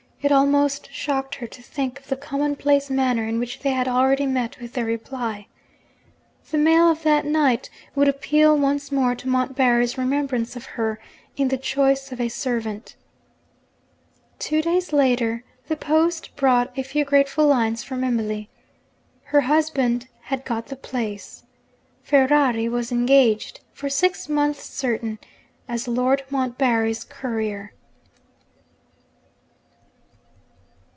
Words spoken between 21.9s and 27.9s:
Ferrari was engaged, for six months certain, as Lord Montbarry's courier.